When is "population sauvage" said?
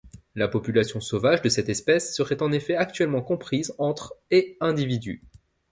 0.47-1.43